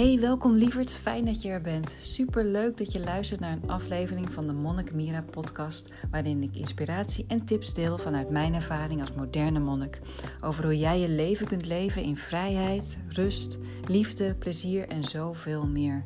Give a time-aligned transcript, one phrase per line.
[0.00, 0.92] Hey, welkom lieverd.
[0.92, 1.94] Fijn dat je er bent.
[1.98, 6.56] Super leuk dat je luistert naar een aflevering van de Monnik Mira podcast, waarin ik
[6.56, 10.00] inspiratie en tips deel vanuit mijn ervaring als moderne monnik
[10.40, 16.04] over hoe jij je leven kunt leven in vrijheid, rust, liefde, plezier en zoveel meer.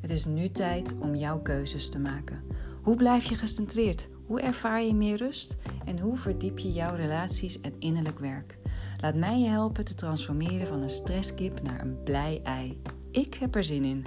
[0.00, 2.42] Het is nu tijd om jouw keuzes te maken.
[2.82, 4.08] Hoe blijf je gecentreerd?
[4.26, 5.56] Hoe ervaar je meer rust?
[5.84, 8.58] En hoe verdiep je jouw relaties en innerlijk werk?
[9.00, 12.80] Laat mij je helpen te transformeren van een stresskip naar een blij ei.
[13.12, 14.04] Ik heb er zin in.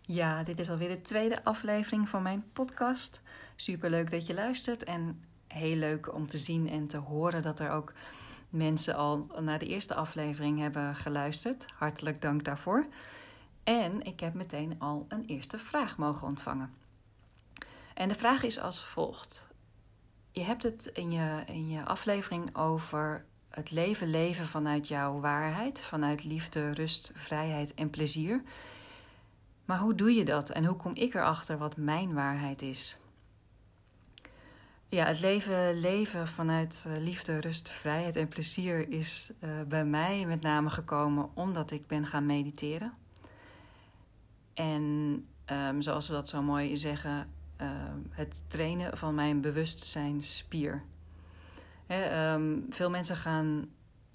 [0.00, 3.22] Ja, dit is alweer de tweede aflevering van mijn podcast.
[3.56, 7.60] Super leuk dat je luistert en heel leuk om te zien en te horen dat
[7.60, 7.92] er ook
[8.48, 11.66] mensen al naar de eerste aflevering hebben geluisterd.
[11.74, 12.86] Hartelijk dank daarvoor.
[13.64, 16.74] En ik heb meteen al een eerste vraag mogen ontvangen.
[17.94, 19.48] En de vraag is als volgt.
[20.32, 25.80] Je hebt het in je, in je aflevering over het leven leven vanuit jouw waarheid,
[25.80, 28.42] vanuit liefde, rust, vrijheid en plezier.
[29.64, 32.98] Maar hoe doe je dat en hoe kom ik erachter wat mijn waarheid is?
[34.86, 40.26] Ja, het leven leven vanuit eh, liefde, rust, vrijheid en plezier is uh, bij mij
[40.26, 42.92] met name gekomen omdat ik ben gaan mediteren.
[44.54, 44.82] En
[45.46, 47.68] um, zoals we dat zo mooi zeggen, uh,
[48.10, 50.82] het trainen van mijn bewustzijnspier.
[51.90, 53.68] He, um, veel mensen gaan,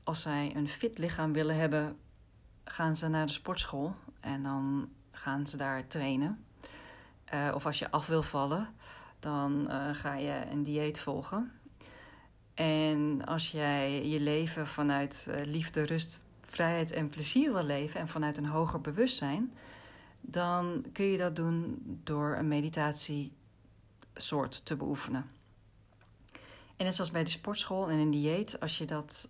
[0.04, 1.98] als zij een fit lichaam willen hebben,
[2.64, 6.46] gaan ze naar de sportschool en dan gaan ze daar trainen.
[7.34, 8.68] Uh, of als je af wil vallen,
[9.20, 11.52] dan uh, ga je een dieet volgen.
[12.54, 18.08] En als jij je leven vanuit uh, liefde, rust, vrijheid en plezier wil leven en
[18.08, 19.54] vanuit een hoger bewustzijn,
[20.22, 25.35] dan kun je dat doen door een meditatiesoort te beoefenen.
[26.76, 29.30] En net zoals bij de sportschool en een dieet, als je dat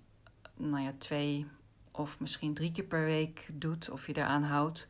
[0.56, 1.48] nou ja, twee
[1.92, 4.88] of misschien drie keer per week doet of je eraan houdt,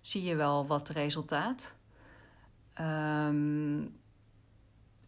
[0.00, 1.74] zie je wel wat resultaat.
[2.80, 3.98] Um,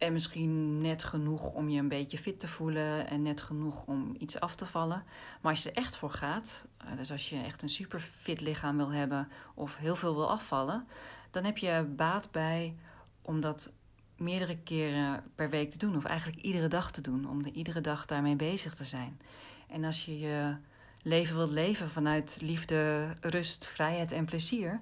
[0.03, 4.15] en misschien net genoeg om je een beetje fit te voelen en net genoeg om
[4.19, 5.05] iets af te vallen.
[5.41, 8.41] Maar als je er echt voor gaat, eh, dus als je echt een super fit
[8.41, 10.87] lichaam wil hebben of heel veel wil afvallen,
[11.31, 12.77] dan heb je baat bij
[13.23, 13.73] om dat
[14.23, 17.81] meerdere keren per week te doen, of eigenlijk iedere dag te doen, om er iedere
[17.81, 19.21] dag daarmee bezig te zijn.
[19.69, 20.57] En als je je
[21.03, 24.81] leven wilt leven vanuit liefde, rust, vrijheid en plezier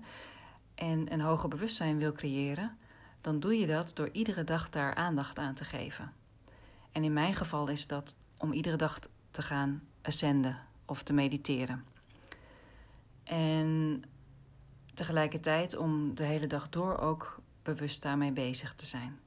[0.74, 2.76] en een hoger bewustzijn wil creëren,
[3.20, 6.12] dan doe je dat door iedere dag daar aandacht aan te geven.
[6.92, 8.98] En in mijn geval is dat om iedere dag
[9.30, 11.84] te gaan ascenden of te mediteren.
[13.24, 14.02] En
[14.94, 19.18] tegelijkertijd om de hele dag door ook bewust daarmee bezig te zijn.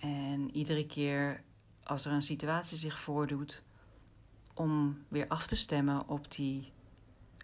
[0.00, 1.42] En iedere keer
[1.82, 3.62] als er een situatie zich voordoet,
[4.54, 6.72] om weer af te stemmen op die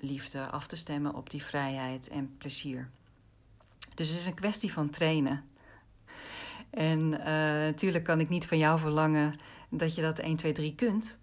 [0.01, 2.91] liefde, af te stemmen op die vrijheid en plezier.
[3.95, 5.45] Dus het is een kwestie van trainen.
[6.71, 9.39] En natuurlijk kan ik niet van jou verlangen
[9.69, 11.19] dat je dat 1, 2, 3 kunt.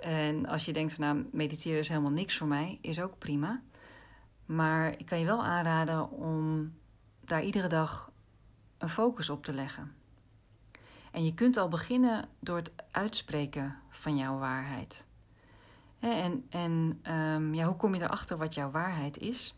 [0.00, 3.62] En als je denkt van nou, mediteren is helemaal niks voor mij, is ook prima.
[4.46, 6.72] Maar ik kan je wel aanraden om
[7.20, 8.12] daar iedere dag
[8.78, 9.94] een focus op te leggen.
[11.12, 15.04] En je kunt al beginnen door het uitspreken van jouw waarheid.
[15.98, 19.54] En, en um, ja, hoe kom je erachter wat jouw waarheid is?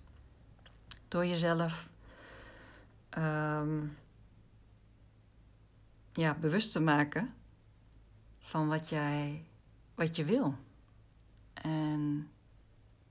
[1.09, 1.89] Door jezelf
[3.19, 3.97] um,
[6.13, 7.35] ja, bewust te maken
[8.39, 9.45] van wat jij
[9.95, 10.55] wat je wil.
[11.55, 12.31] En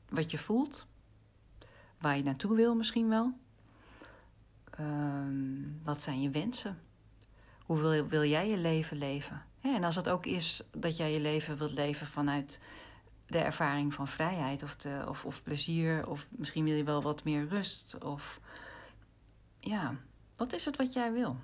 [0.09, 0.87] wat je voelt.
[1.97, 3.33] Waar je naartoe wil misschien wel.
[4.79, 6.77] Um, wat zijn je wensen?
[7.65, 9.45] Hoe wil, wil jij je leven leven?
[9.61, 12.59] en als het ook is dat jij je leven wilt leven vanuit
[13.27, 17.23] de ervaring van vrijheid of, de, of, of plezier, of misschien wil je wel wat
[17.23, 18.03] meer rust.
[18.03, 18.39] Of
[19.59, 19.95] ja,
[20.35, 21.37] wat is het wat jij wil?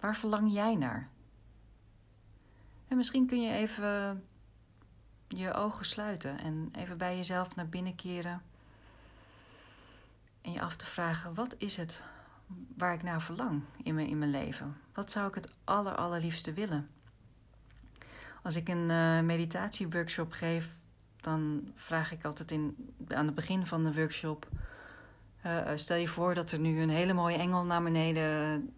[0.00, 1.10] Waar verlang jij naar?
[2.88, 4.24] En misschien kun je even
[5.28, 8.42] je ogen sluiten en even bij jezelf naar binnen keren.
[10.42, 12.02] En je af te vragen: wat is het
[12.76, 14.76] waar ik naar verlang in mijn, in mijn leven?
[14.94, 16.88] Wat zou ik het aller, allerliefste willen?
[18.42, 20.68] Als ik een uh, meditatieworkshop geef,
[21.20, 24.48] dan vraag ik altijd in, aan het begin van de workshop:
[25.46, 28.72] uh, stel je voor dat er nu een hele mooie engel naar beneden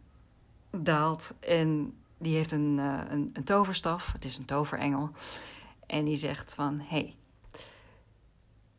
[0.70, 4.12] daalt en die heeft een, een, een toverstaf.
[4.12, 5.10] Het is een toverengel.
[5.86, 7.16] En die zegt van, hey,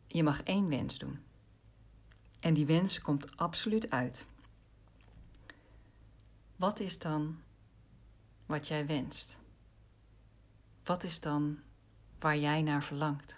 [0.08, 1.20] je mag één wens doen.
[2.40, 4.26] En die wens komt absoluut uit.
[6.60, 7.40] Wat is dan
[8.46, 9.38] wat jij wenst?
[10.84, 11.60] Wat is dan
[12.20, 13.38] waar jij naar verlangt.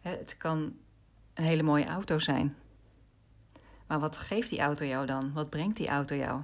[0.00, 0.76] Het kan
[1.34, 2.56] een hele mooie auto zijn.
[3.86, 5.32] Maar wat geeft die auto jou dan?
[5.32, 6.42] Wat brengt die auto jou?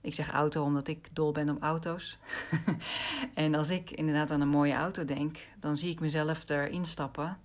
[0.00, 2.18] Ik zeg auto omdat ik dol ben op auto's.
[3.34, 7.38] en als ik inderdaad aan een mooie auto denk, dan zie ik mezelf erin stappen.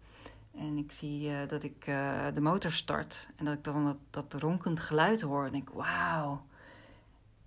[0.57, 3.27] En ik zie uh, dat ik uh, de motor start.
[3.35, 5.45] En dat ik dan dat, dat ronkend geluid hoor.
[5.45, 6.45] En denk, wauw.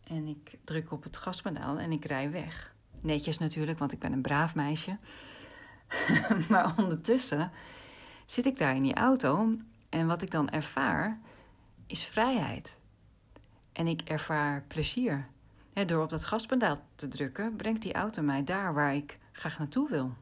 [0.04, 2.74] En ik druk op het gaspedaal en ik rij weg.
[3.00, 4.96] Netjes natuurlijk, want ik ben een braaf meisje.
[6.50, 7.50] maar ondertussen
[8.26, 9.56] zit ik daar in die auto.
[9.88, 11.18] En wat ik dan ervaar,
[11.86, 12.74] is vrijheid.
[13.72, 15.26] En ik ervaar plezier.
[15.86, 19.88] door op dat gaspedaal te drukken, brengt die auto mij daar waar ik graag naartoe
[19.88, 20.12] wil.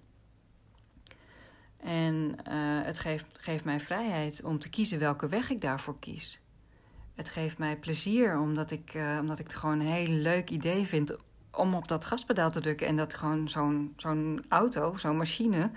[1.86, 6.40] En uh, het geeft, geeft mij vrijheid om te kiezen welke weg ik daarvoor kies.
[7.14, 10.86] Het geeft mij plezier omdat ik, uh, omdat ik het gewoon een heel leuk idee
[10.86, 11.16] vind
[11.50, 12.86] om op dat gaspedaal te drukken.
[12.86, 15.70] En dat gewoon zo'n zo'n auto, zo'n machine,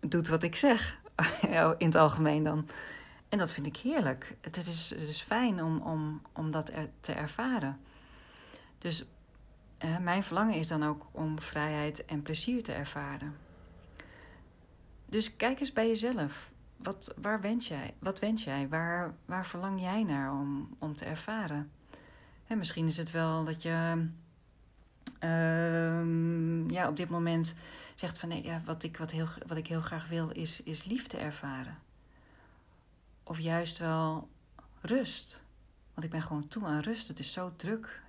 [0.00, 0.98] doet wat ik zeg.
[1.78, 2.68] In het algemeen dan.
[3.28, 4.36] En dat vind ik heerlijk.
[4.40, 7.80] Het is, fijn om, om, om dat te ervaren.
[8.78, 9.04] Dus
[9.78, 13.47] eh, mijn verlangen is dan ook om vrijheid en plezier te ervaren.
[15.08, 16.50] Dus kijk eens bij jezelf.
[16.76, 17.94] Wat, waar wens jij?
[17.98, 18.68] Wat wens jij?
[18.68, 21.70] Waar, waar verlang jij naar om, om te ervaren?
[22.46, 24.08] En misschien is het wel dat je
[25.20, 27.54] uh, ja, op dit moment
[27.94, 30.84] zegt van nee, ja, wat, ik, wat, heel, wat ik heel graag wil is, is
[30.84, 31.78] liefde ervaren.
[33.22, 34.28] Of juist wel
[34.80, 35.40] rust.
[35.94, 37.08] Want ik ben gewoon toe aan rust.
[37.08, 38.02] Het is zo druk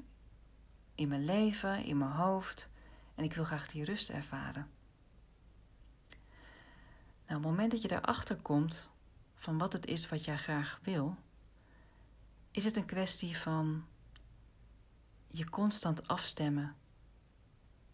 [0.96, 2.70] in mijn leven, in mijn hoofd.
[3.16, 4.68] En ik wil graag die rust ervaren.
[7.30, 8.90] Nou, op het moment dat je erachter komt
[9.36, 11.18] van wat het is wat jij graag wil,
[12.52, 13.86] is het een kwestie van
[15.28, 16.76] je constant afstemmen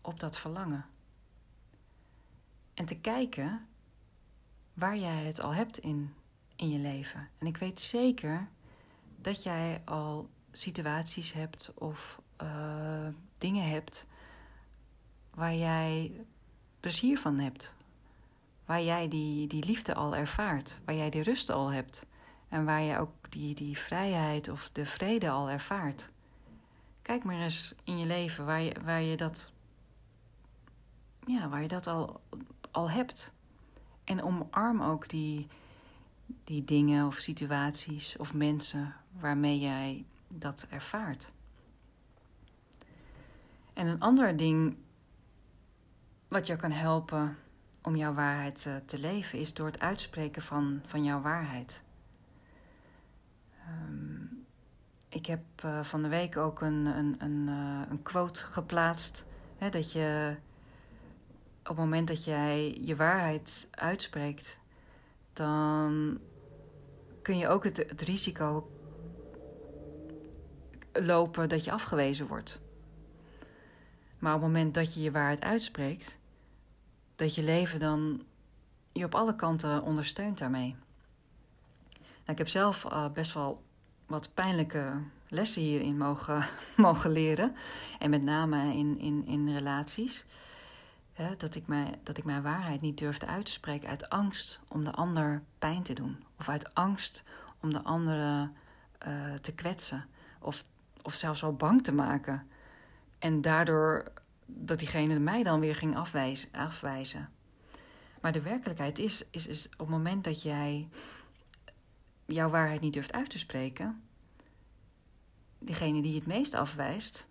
[0.01, 0.85] op dat verlangen.
[2.73, 3.67] En te kijken
[4.73, 6.13] waar jij het al hebt in,
[6.55, 7.29] in je leven.
[7.37, 8.47] En ik weet zeker
[9.15, 13.07] dat jij al situaties hebt of uh,
[13.37, 14.05] dingen hebt
[15.29, 16.11] waar jij
[16.79, 17.73] plezier van hebt.
[18.65, 22.05] Waar jij die, die liefde al ervaart, waar jij die rust al hebt.
[22.49, 26.09] En waar je ook die, die vrijheid of de vrede al ervaart.
[27.01, 29.53] Kijk maar eens in je leven waar je, waar je dat
[31.25, 32.21] ja, waar je dat al,
[32.71, 33.33] al hebt.
[34.03, 35.47] En omarm ook die,
[36.43, 41.31] die dingen of situaties of mensen waarmee jij dat ervaart.
[43.73, 44.75] En een ander ding
[46.27, 47.37] wat je kan helpen
[47.85, 51.81] om jouw waarheid uh, te leven is door het uitspreken van, van jouw waarheid.
[53.67, 54.45] Um,
[55.09, 59.25] ik heb uh, van de week ook een, een, een, uh, een quote geplaatst.
[59.57, 60.35] Hè, dat je
[61.61, 64.57] op het moment dat jij je waarheid uitspreekt,
[65.33, 66.19] dan
[67.21, 68.71] kun je ook het risico
[70.93, 72.59] lopen dat je afgewezen wordt.
[74.19, 76.17] Maar op het moment dat je je waarheid uitspreekt,
[77.15, 78.23] dat je leven dan
[78.91, 80.75] je op alle kanten ondersteunt daarmee.
[81.99, 83.63] Nou, ik heb zelf uh, best wel
[84.05, 86.45] wat pijnlijke lessen hierin mogen,
[86.77, 87.55] mogen leren.
[87.99, 90.25] En met name in, in, in relaties
[91.37, 94.83] dat, ik mij, dat ik mijn waarheid niet durfde uit te spreken uit angst om
[94.83, 96.23] de ander pijn te doen.
[96.39, 97.23] Of uit angst
[97.61, 98.49] om de andere
[99.07, 100.05] uh, te kwetsen.
[100.39, 100.65] Of,
[101.01, 102.47] of zelfs wel bang te maken.
[103.19, 104.11] En daardoor
[104.45, 106.49] dat diegene mij dan weer ging afwijzen.
[106.51, 107.29] afwijzen.
[108.21, 110.89] Maar de werkelijkheid is, is, is op het moment dat jij
[112.25, 114.03] jouw waarheid niet durft uit te spreken,
[115.59, 117.27] diegene die het meest afwijst,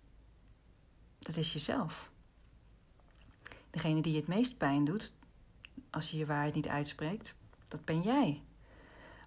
[1.19, 2.11] dat is jezelf.
[3.69, 5.11] Degene die je het meest pijn doet,
[5.89, 7.35] als je je waarheid niet uitspreekt,
[7.67, 8.41] dat ben jij.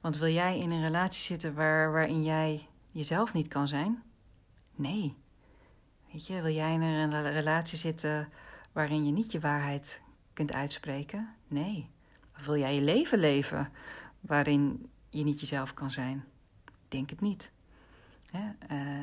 [0.00, 4.02] Want wil jij in een relatie zitten waar, waarin jij jezelf niet kan zijn?
[4.74, 5.16] Nee.
[6.12, 8.28] Weet je, wil jij in een relatie zitten
[8.72, 10.00] waarin je niet je waarheid
[10.32, 11.28] kunt uitspreken?
[11.48, 11.88] Nee.
[12.38, 13.72] Of wil jij je leven leven
[14.20, 16.24] waarin je niet jezelf kan zijn?
[16.88, 17.50] Denk het niet.
[18.34, 18.40] Uh,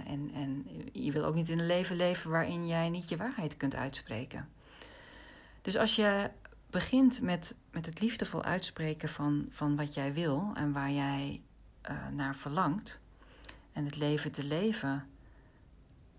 [0.07, 3.57] en, en je wil ook niet in een leven leven waarin jij niet je waarheid
[3.57, 4.49] kunt uitspreken.
[5.61, 6.31] Dus als je
[6.69, 11.41] begint met, met het liefdevol uitspreken van, van wat jij wil en waar jij
[11.89, 12.99] uh, naar verlangt,
[13.71, 15.07] en het leven te leven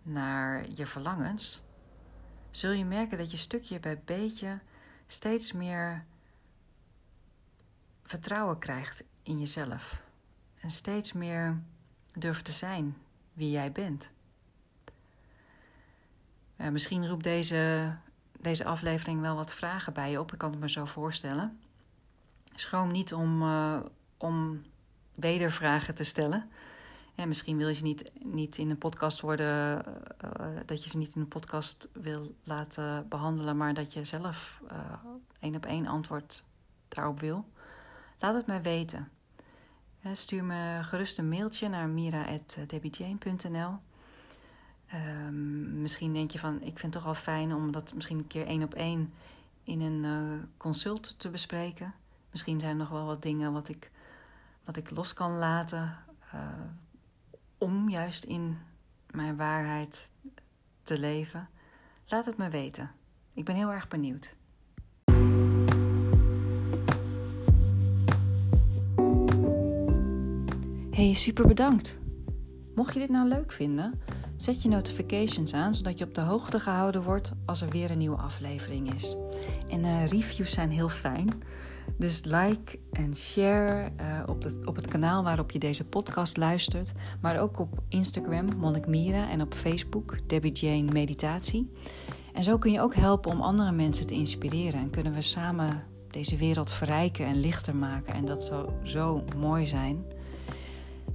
[0.07, 1.63] naar je verlangens,
[2.51, 4.59] zul je merken dat je stukje bij beetje
[5.07, 6.05] steeds meer
[8.03, 10.03] vertrouwen krijgt in jezelf.
[10.61, 11.63] En steeds meer
[12.13, 12.97] durft te zijn
[13.33, 14.09] wie jij bent.
[16.57, 17.95] Ja, misschien roept deze
[18.47, 20.33] deze aflevering wel wat vragen bij je op.
[20.33, 21.61] Ik kan het me zo voorstellen.
[22.55, 23.79] Schroom niet om, uh,
[24.17, 24.63] om
[25.15, 26.51] wedervragen te stellen.
[27.17, 29.85] En misschien wil je ze niet, niet in een podcast worden,
[30.25, 34.61] uh, dat je ze niet in een podcast wil laten behandelen, maar dat je zelf
[34.73, 34.93] uh,
[35.41, 36.45] één op één antwoord
[36.89, 37.49] daarop wil.
[38.19, 39.09] Laat het mij weten.
[40.13, 43.79] stuur me gerust een mailtje naar mira.debbiejane.nl.
[44.95, 48.27] Um, misschien denk je van, ik vind het toch wel fijn om dat misschien een
[48.27, 49.13] keer één op één
[49.63, 51.95] in een consult te bespreken.
[52.31, 53.91] Misschien zijn er nog wel wat dingen wat ik,
[54.65, 55.97] wat ik los kan laten.
[57.59, 58.59] Om juist in
[59.11, 60.09] mijn waarheid
[60.83, 61.49] te leven.
[62.07, 62.91] Laat het me weten.
[63.35, 64.35] Ik ben heel erg benieuwd.
[70.91, 71.99] Hey, super bedankt.
[72.75, 74.01] Mocht je dit nou leuk vinden,
[74.37, 77.99] zet je notifications aan zodat je op de hoogte gehouden wordt als er weer een
[77.99, 79.17] nieuwe aflevering is.
[79.69, 81.29] En uh, reviews zijn heel fijn.
[81.99, 86.93] Dus like en share uh, op, op het kanaal waarop je deze podcast luistert.
[87.21, 89.31] Maar ook op Instagram, Monnik Mira.
[89.31, 91.71] En op Facebook, Debbie Jane Meditatie.
[92.33, 94.81] En zo kun je ook helpen om andere mensen te inspireren.
[94.81, 98.15] En kunnen we samen deze wereld verrijken en lichter maken.
[98.15, 100.05] En dat zou zo mooi zijn.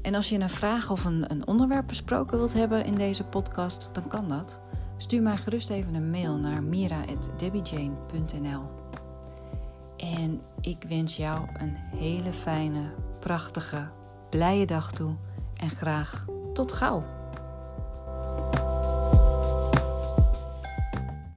[0.01, 3.89] En als je een vraag of een, een onderwerp besproken wilt hebben in deze podcast,
[3.93, 4.59] dan kan dat.
[4.97, 8.63] Stuur mij gerust even een mail naar mira.debbiejane.nl.
[9.97, 13.89] En ik wens jou een hele fijne, prachtige,
[14.29, 15.15] blije dag toe.
[15.55, 17.20] En graag tot gauw.